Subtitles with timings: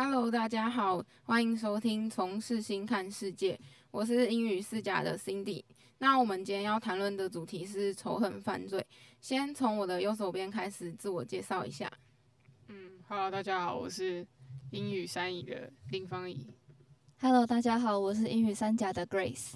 [0.00, 3.56] Hello，大家好，欢迎收听《从世新看世界》，
[3.90, 5.64] 我是英语四甲的 Cindy。
[5.98, 8.86] 那我们今天要谈论的主题是仇恨犯罪。
[9.20, 11.90] 先从我的右手边开始自我介绍一下。
[12.68, 14.24] 嗯，Hello，大家好，我是
[14.70, 16.46] 英语三乙的林芳怡。
[17.20, 19.54] Hello，大家好，我是英语三甲的 Grace。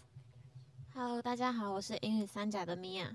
[0.92, 3.14] Hello，大家好，我是英语三甲的 Mia。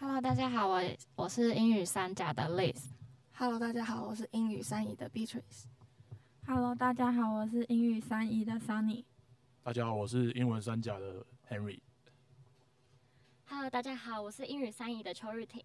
[0.00, 0.82] Hello，大家好，我
[1.14, 2.86] 我是英语三甲的 Liz。
[3.34, 5.66] Hello，大家好，我是英语三乙的 Beatrice。
[6.50, 9.04] Hello，大家好，我是英语三乙的 Sunny。
[9.62, 11.78] 大家好，我是英文三甲的 Henry。
[13.44, 15.62] Hello，大家好，我是英语三乙的邱日婷。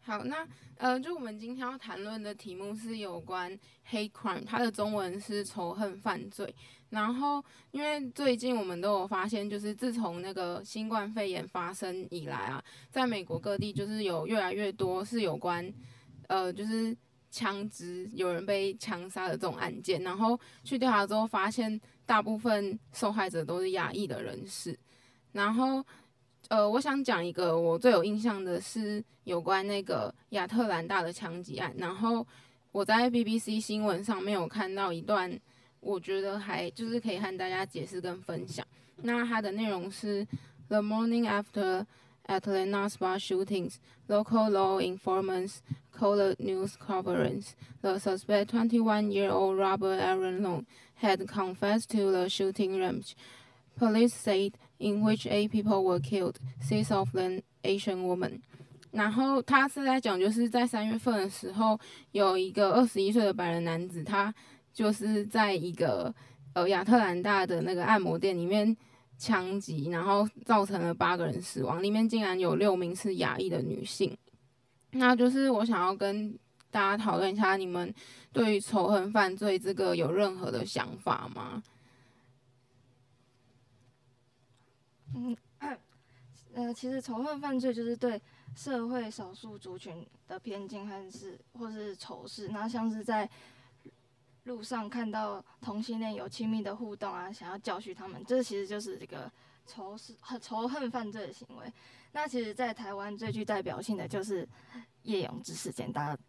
[0.00, 0.48] 好，那
[0.78, 3.52] 呃，就我们今天要谈论的题目是有关
[3.90, 6.54] hate crime，它的中文是仇恨犯罪。
[6.88, 15.70] 然后，因为最近我们都有发现，就是自从那个新冠肺炎发生以来啊，在美国各地就是有越来越多是有关
[16.28, 16.96] 呃，就是。
[17.32, 24.78] 枪支有人被枪杀的这种案件，然后去调查之后发现，大部分受害者都是亚裔的人士。
[25.32, 25.82] 然后，
[26.48, 31.74] 呃，我想讲一个我最有印象的是有关那个亚特兰大的枪击案。
[31.78, 32.24] 然后
[32.70, 35.40] 我在 BBC 新闻上面有看到一段，
[35.80, 38.64] 我觉得还就是可以和大家解释跟分享。
[38.96, 40.26] 那它的内容是
[40.68, 41.86] ：The morning after
[42.26, 45.56] Atlanta bar shootings, local law informants.
[46.02, 47.54] Called news conference.
[47.80, 53.14] The suspect, 21-year-old Robert Aaron Long, had confessed to the shooting range.
[53.76, 58.40] Police said in which eight people were killed, six of them Asian women.
[58.90, 61.78] 然后他是在讲，就是在三月份的时候，
[62.10, 64.34] 有一个二十一岁的白人男子，他
[64.74, 66.12] 就是在一个
[66.52, 68.76] 呃亚特兰大的那个按摩店里面
[69.16, 74.14] 枪击，然后造成了八个人死亡，里面竟然有六名是亚裔的女性。
[74.92, 76.38] 那就是我想要跟
[76.70, 77.92] 大家讨论一下，你们
[78.32, 81.62] 对于仇恨犯罪这个有任何的想法吗？
[85.14, 85.36] 嗯，
[86.54, 88.20] 呃，其实仇恨犯罪就是对
[88.54, 92.48] 社会少数族群的偏见，还是或是仇视。
[92.48, 93.28] 那像是在
[94.44, 99.30] 路上看到同性恋有亲密的互动啊，想要教训他们，这其实就是这个
[99.66, 101.72] 仇视和仇恨犯罪的行为。
[102.12, 104.46] 那其实，在台湾最具代表性的就是
[105.02, 106.22] 叶永志事件，大家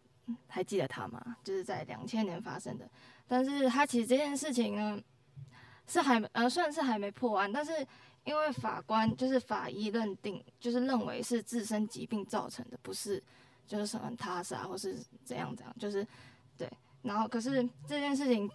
[0.48, 1.36] 还记得他吗？
[1.44, 2.90] 就是在两千年发生的。
[3.26, 5.00] 但是他其实这件事情呢，
[5.86, 7.86] 是还呃算是还没破案，但是
[8.24, 13.22] 因为法官就是法医认定，就是认为是自身疾病造成的，不是
[13.66, 16.06] 就是什么他杀或是怎样怎样，就是
[16.56, 16.70] 对。
[17.02, 18.50] 然后可是这件事情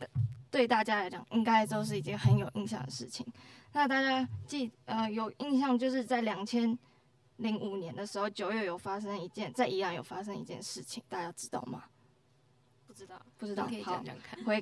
[0.51, 3.25] 对大家来讲，应该都是一件很有印象的事情。
[3.71, 6.77] 那大家记呃有印象，就是在两千。
[7.41, 11.85] 零五年的时候，九月有发生一件，在宜兰有发生一件事情，大家知道吗？
[12.85, 13.65] 不知道，不知道。
[13.65, 14.43] 可以讲讲看。
[14.43, 14.61] 会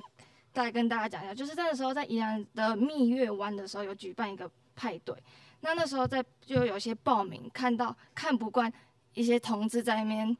[0.52, 5.12] 再跟大家讲一下，就是那个时候在宜兰的蜜月湾的时候，有举办一个派对。
[5.58, 8.72] 那那时候在就有些报名，看到看不惯
[9.12, 10.38] 一些同志在那边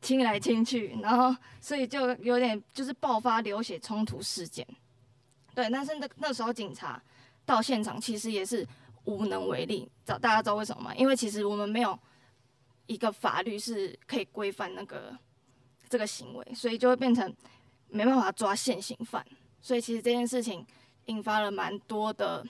[0.00, 4.66] 亲来亲去，然后所以就有点就是爆发流血冲突事件。
[5.54, 7.02] 对，但是那那时候警察
[7.46, 8.66] 到现场，其实也是。
[9.06, 10.94] 无能为力，找大家知道为什么吗？
[10.94, 11.98] 因为其实我们没有
[12.86, 15.14] 一个法律是可以规范那个
[15.90, 17.30] 这个行为，所以就会变成
[17.88, 19.22] 没办法抓现行犯。
[19.60, 20.66] 所以其实这件事情
[21.04, 22.42] 引发了蛮多的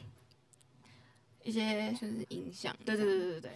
[1.43, 2.73] 一些就是影响。
[2.85, 3.51] 对对对对对对。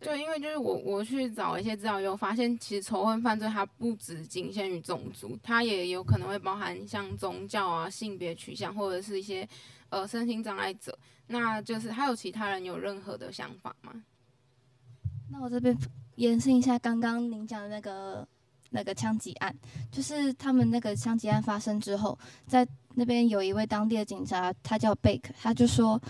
[0.00, 9.48] 就因为就是我我去找一些资料，有发现其实仇恨犯罪它不只仅限于种族，它也有可能会包含像宗教啊、性别取向或者是一些
[9.88, 10.96] 呃身心障碍者。
[11.26, 13.92] 那就是还有其他人有任何的想法吗？
[15.28, 15.76] 那我这边
[16.14, 18.28] 延伸一下刚刚您讲的那个
[18.70, 19.52] 那个枪击案，
[19.90, 22.64] 就是他们那个枪击案发生之后，在
[22.94, 26.00] 那边有一位当地的警察，他叫贝克，他就说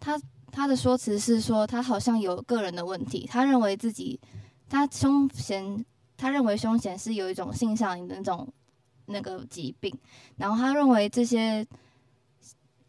[0.00, 0.20] 他
[0.56, 4.18] 他的说辞是说他好像有个人的问题，他认为自己
[4.70, 5.84] 他凶嫌，
[6.16, 8.48] 他认为凶嫌是有一种性上瘾的那种
[9.04, 9.94] 那个疾病，
[10.38, 11.66] 然后他认为这些。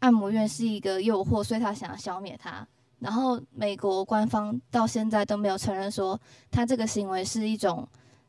[0.00, 2.64] 按摩院是一个诱惑，所以他想要消灭他。
[3.00, 6.16] 然后美国官方到现在都没有承认说
[6.52, 7.84] 他这个行为是一种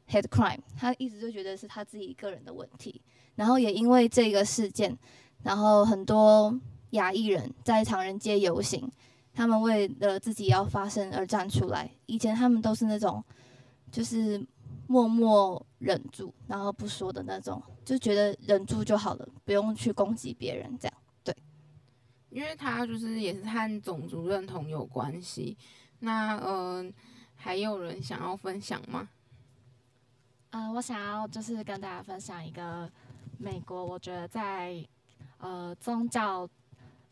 [0.09, 3.00] hate crime，他一直就觉得是他自己个人的问题。
[3.36, 4.97] 然后也因为这个事件，
[5.44, 6.59] 然后很多
[6.89, 8.91] 亚裔人在唐人街游行，
[9.39, 11.89] 他们为了自己要发声而站出来。
[12.07, 13.24] 以前他们都是那种
[13.89, 14.45] 就是
[14.86, 20.97] 默默忍住，然后不说的那种，就觉得忍住就好了，不用去攻击别人这样。
[21.24, 21.33] 对
[22.31, 25.57] 因为他就是也是和种族认同有关系，
[26.00, 26.86] 那呃，
[27.33, 29.07] 还有人想要分享吗？
[30.50, 32.91] 呃，我想要就是跟大家分享一个
[33.38, 34.86] 美国，我觉得在
[35.38, 36.45] 呃宗教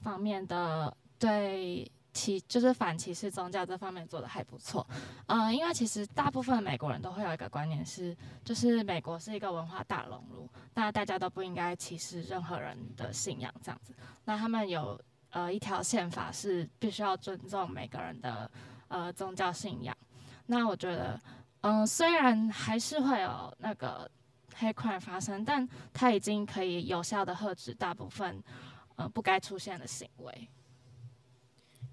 [0.02, 4.86] 方面的对歧就是反歧视宗教这方面做的还不错。
[5.28, 13.94] 嗯，因为其实大部分美国人都会有一个观念是，就是美国是一个文化大熔炉，那大家都不应该歧视任何人的信仰这样子。
[14.26, 15.00] 那他们有
[15.30, 18.50] 呃一条宪法是必须要尊重每个人的
[18.88, 19.96] 呃宗教信仰。
[20.48, 21.22] 那我觉得，
[21.62, 24.10] 嗯，虽然还是会有那个。
[24.60, 28.44] 黑块发生，但它已经可以有效的遏制大部分
[28.96, 30.50] 呃不该出现的行为。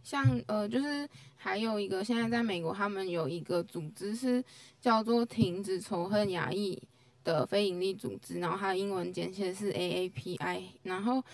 [0.05, 4.45] 像呃，就是还有一个，现在在美国，他们有一个组织是
[4.81, 6.81] 叫做“停止仇恨亚裔”
[7.25, 10.63] 的非营利组织，然后它的英文简写是 AAPI。
[10.83, 11.25] 然后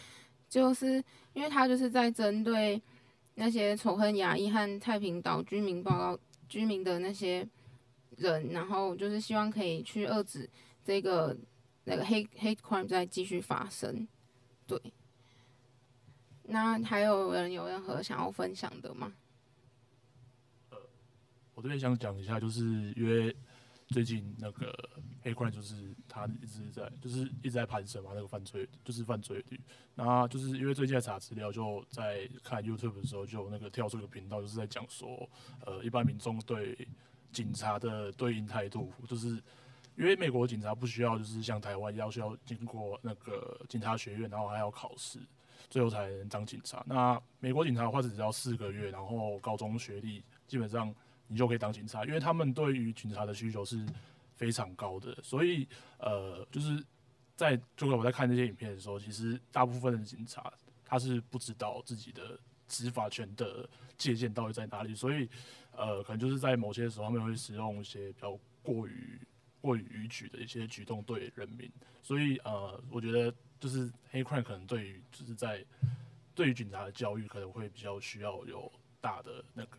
[0.48, 1.02] 就是
[1.32, 2.80] 因为它就是在针对
[3.34, 6.18] 那些仇恨亚裔和太平岛居民报告
[6.48, 7.46] 居民的那些
[8.16, 10.48] 人，然后就是希望可以去遏制。
[10.84, 11.36] 这个
[11.84, 14.06] 那个黑黑 crime 在继续发生，
[14.66, 14.80] 对。
[16.50, 19.12] 那还有人有任何想要分享的吗？
[20.70, 20.78] 呃，
[21.54, 23.34] 我这边想讲一下，就是因为
[23.88, 24.72] 最近那个
[25.22, 29.60] 黑 crime 就是他一直在就是一直在攀升嘛，那个犯罪就是犯罪率。
[29.94, 35.28] 那就是因为最近在查资料，就在看 YouTube 的时候，就那个跳出一个频道，就是在讲说，
[35.64, 36.88] 呃，一般民众对
[37.32, 39.42] 警察的对应态度，就是。
[39.96, 45.18] 因为美国警察不需要，就是像台湾要需要经过那个警察学院，然后还要考试，
[45.68, 46.82] 最后才能当警察。
[46.86, 50.94] 那美国警察的话，只要四个月，然后高中学历，基本上
[51.26, 52.04] 你就可以当警察。
[52.04, 53.84] 因为他们对于警察的需求是
[54.36, 55.66] 非常高的，所以
[55.98, 56.82] 呃，就是
[57.36, 60.52] 在就我在看这些影片的时候，其实大部分的警察
[60.84, 63.68] 他是不知道自己的执法权的
[63.98, 65.28] 界限到底在哪里，所以
[65.76, 69.18] 呃，可能就是在某些时候他们会使用一些比较过于。
[69.62, 71.70] 过于逾矩的一些举动对人民，
[72.00, 73.30] 所以呃，我觉得
[73.60, 75.64] 就是黑 crime 可能对于就是在
[76.34, 79.76] 对于警察的教育可能会比较需要有大的那个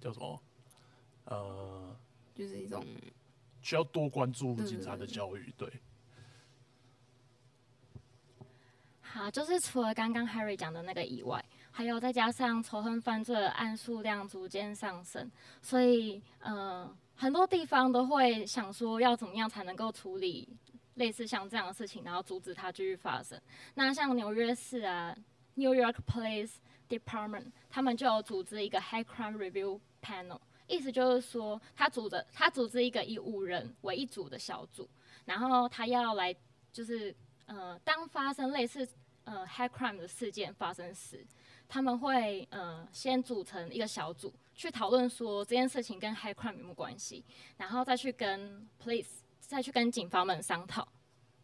[0.00, 0.42] 叫什么
[1.26, 1.96] 呃，
[2.34, 2.84] 就是一种
[3.60, 5.70] 需要多关注警察的教育，对。
[9.02, 15.30] 好，就是除了刚刚 Harry 讲的那个以外，还有再加上仇恨犯罪的案数量逐渐上升，
[15.60, 16.96] 所以呃。
[17.14, 20.48] 很多地方都会想说要怎么样才能够处理
[20.94, 23.40] 类似像这样的事情，然后阻止它继续发生。
[23.74, 25.16] 那像纽约市啊
[25.54, 26.54] ，New York Police
[26.88, 34.88] Department，他们就有组织一个 High Crime Review Panel，意思就是说，他组的他组织一个以五人为一组的小组，
[35.24, 36.34] 然后他要来
[36.72, 37.14] 就是
[37.46, 38.88] 呃，当发生类似
[39.24, 41.26] 呃 High Crime 的事件发生时，
[41.68, 44.32] 他们会呃先组成一个小组。
[44.54, 47.24] 去讨论说这件事情跟 high crime 有没有关系，
[47.56, 50.86] 然后再去跟 police 再去跟警方们商讨，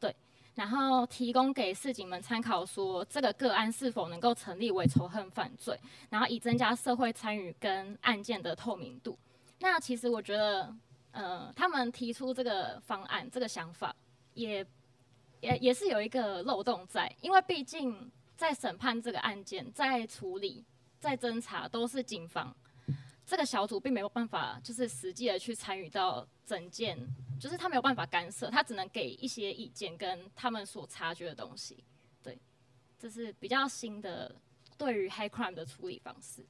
[0.00, 0.14] 对，
[0.54, 5.78] 然后提供给市警们参考，说这个个案是否能够成立为仇恨犯罪，
[6.08, 9.18] 然后以增加社会参与跟案件的透明度。
[9.58, 10.74] 那其实我觉得，
[11.10, 13.94] 呃，他们提出这个方案这个想法，
[14.34, 14.64] 也
[15.40, 20.64] 也也是有一个漏洞在，因为毕竟在审判这个案件、在处理、
[20.98, 22.54] 在侦查都是警方。
[23.26, 26.96] 这个小组并没有办法，就是实际的去参与到整件，
[27.38, 31.84] 就是他没有办法干涉，他只能给一些意见跟他们所察觉的东西。
[32.22, 32.38] 对，
[32.98, 34.34] 这是比较新的
[34.76, 36.44] 对于黑 crime 的处理方式。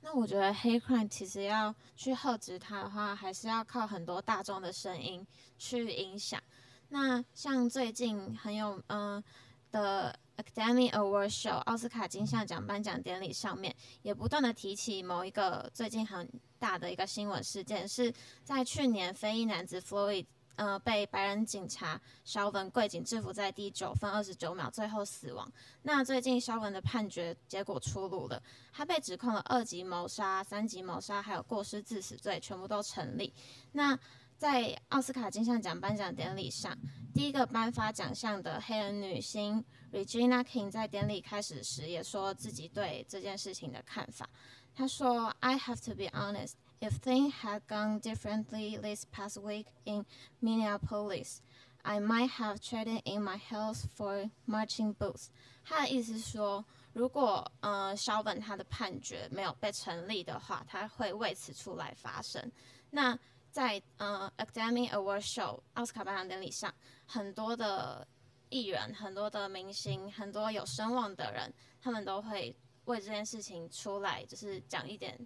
[0.00, 5.26] 那我觉得黑 crime 其实要去遏制它的话，还是要靠很多大众的声音
[5.58, 6.42] 去影响。
[6.88, 9.22] 那像最近很有嗯
[9.70, 10.18] 的。
[10.38, 16.28] Academy Award Show 奥斯卡金像奖颁奖典礼上面，也不断的提起某一个最近很
[16.58, 18.12] 大的一个新闻事件，是
[18.44, 25.50] 在去年非裔男子 Floyd 呃被白人警察肖文跪警制服在第九分二十九秒，最后死亡。
[25.82, 28.40] 那最近肖文的判决结果出炉了，
[28.72, 33.34] 他被指控了二级谋杀、三级谋杀，还有过失致死罪，全部都成立。
[33.72, 33.98] 那
[34.36, 36.78] 在奥斯卡金像奖颁奖典礼上，
[37.14, 44.28] 第一个颁发奖项的黑人女星 Regina King 在典礼开始时也说自己对这件事情的看法。
[44.74, 46.52] 她说：“I have to be honest.
[46.80, 50.06] If things had gone differently this past week in
[50.40, 51.38] Minneapolis,
[51.82, 55.28] I might have traded in my health for marching boots.”
[55.64, 62.52] 她的意思是说，如果呃肖本他的判决没有被成立的话，他会为此出来发声。
[62.90, 63.18] 那
[63.50, 66.72] 在呃 Academy Award Show 奥斯卡颁奖典礼上，
[67.06, 68.06] 很多的
[68.48, 75.18] 艺人、很多的明星、很多有声望的人，他们都会为这件事情出来，就是讲一点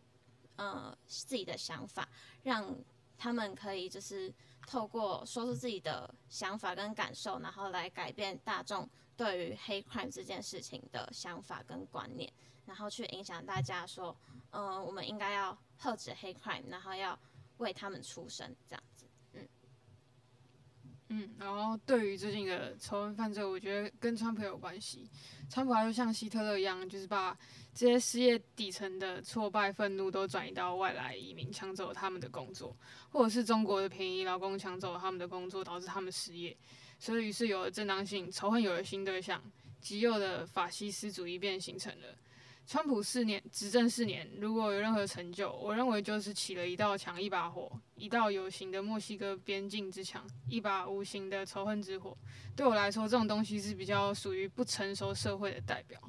[0.56, 2.08] 呃自己的想法，
[2.42, 2.74] 让
[3.18, 4.32] 他们可以就是
[4.66, 12.32] 透过说出自己的想法跟感受，然后来改变大众对于黑 crime 这件事情的想法跟观念，
[12.66, 14.16] 然后去影响大家说，
[14.50, 17.18] 嗯、我们应该要遏止黑 crime，然后要
[17.62, 19.06] 为他们出生，这样子。
[19.32, 19.48] 嗯
[21.08, 25.08] 嗯，然后对于最近的仇恨犯罪，我觉得跟川普有关系。
[25.50, 27.38] 川普他就像希特勒一样，就是把
[27.74, 32.74] 这些失业底层的挫败、愤怒都转移到外来移民，抢走他们的工作，
[33.10, 36.56] 或者是中国的便宜劳工抢走了他们的工作，导致他们失业。
[36.98, 39.42] 所以于是有了正当性，仇恨有了新对象，
[39.80, 42.16] 极右的法西斯主义便形成了。
[42.64, 52.16] 川普四年执政四年，如果有任何成就，我认为就是起了一道墙、一把火，一道有形的墨西哥边境之墙，一把无形的仇恨之火。
[52.56, 56.00] 对我来说，这种东西是比较属于不成熟社会的代表。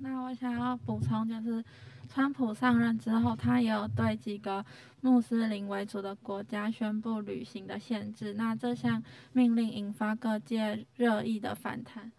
[0.00, 1.62] 那我想要补充就是，
[2.08, 4.64] 川普上任之后，他也有对几个
[5.02, 8.34] 穆斯林为主的国家宣布旅行的限制。
[8.34, 12.10] 那这项命令引发各界热议的反弹。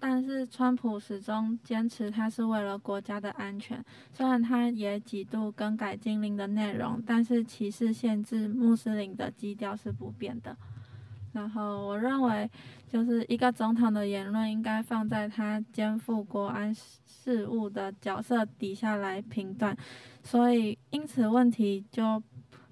[0.00, 10.56] 但是川普始终坚持他是为了国家的安全，虽然他也几度更改禁令的内容，但是歧视限制穆斯林的基调是不变的。
[11.32, 12.50] 然后我认为，
[12.88, 19.76] 就是一个总统的言论应该放在他肩负国安事务的角色底下来评断，
[20.22, 22.20] 所以因此问题就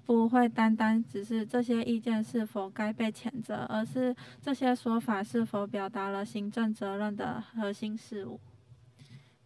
[0.07, 8.39] 不会单单只是这些意见是否该被谴责，而是这些说法是否表达了行政责任的核心事务。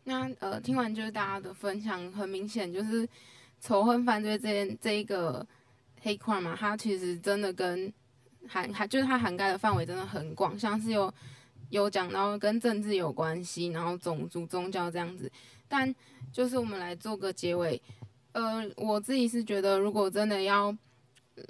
[0.03, 3.09] 那呃，听完就是大家的分享，很明显就是
[3.59, 5.43] 仇恨犯罪这这一个
[6.01, 7.91] 黑块嘛，它其实真的跟
[8.47, 11.11] 涵涵就是它涵盖的范围真的很广，像是有
[11.71, 15.31] 有讲到跟政治有关系，然后种族、宗教这样子。
[15.67, 15.91] 但
[16.31, 17.81] 就是我们来做个结尾，
[18.33, 20.75] 呃，我自己是觉得，如果真的要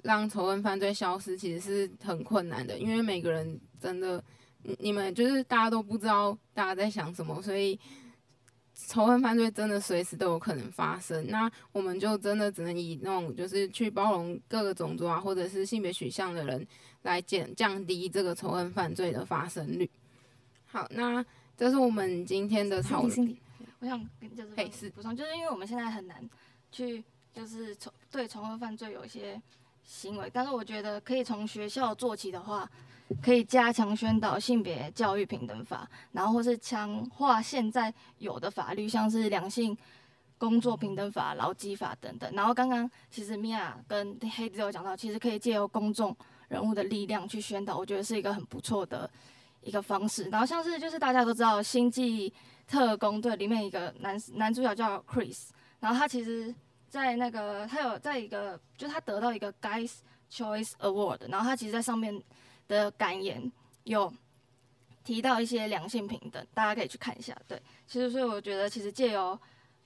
[0.04, 4.24] 让仇恨犯罪消失，其实是很困难的，因为每个人真的，
[4.64, 7.80] 你你们就是大家都不知道大家在想什么，所以
[8.74, 11.28] 仇恨犯罪真的随时都有可能发生。
[11.30, 16.66] 那我们就真的只能以那种就是去包容各个种族啊，或者是性别取向的人
[17.04, 19.90] 来减降低这个仇恨犯罪的发生率。
[20.66, 21.24] 好，那
[21.56, 23.38] 这是我们今天的讨论。
[23.80, 26.28] 我想跟就是补充，就是因为我们现在很难
[26.72, 29.42] 去就是从对仇恨犯罪有一些
[29.84, 32.70] 行为，但是我觉得可以从学校做起的话，
[33.22, 39.78] 可以加强宣导性别教育平等法，然后或是强化现在有的法律，像是两性
[40.38, 42.34] 工作平等法、劳基法等等。
[42.34, 46.16] 然后刚刚其实米娅跟黑子有讲到，其实可以借由公众
[46.48, 49.10] 人物的力量去宣导，我觉得是一个很不错的
[49.62, 50.24] 一个方式。
[50.30, 52.34] 然后像是就是大家都知道《星际
[52.68, 55.50] 特工队》里面一个男男主角叫 Chris，
[55.82, 56.56] 然后他其实
[56.88, 59.96] 在那个他有在一个就他得到一个 Guys
[60.32, 62.24] Choice Award，然后他其实在上面
[62.70, 63.52] 的感言
[63.84, 64.14] 有
[65.04, 67.36] 提到一些良性平等，大家可以去看一下。
[67.48, 69.38] 对，其实所以我觉得其实借由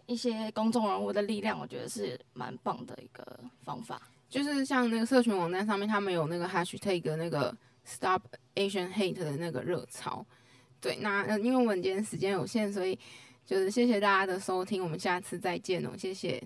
[0.05, 3.25] 一些公众人物的力量，我觉得是蛮棒的一个
[3.63, 3.99] 方法。
[4.29, 7.55] 就是像那个社群网站上面，他们有那个 hashtag 那个
[7.87, 8.21] Stop
[8.55, 10.25] Asian Hate 的那个热潮。
[10.81, 12.99] 对，那，因为我们今天时间有限，所以
[13.45, 16.41] 就是谢谢大家的收听，我们下次再见哦，谢谢。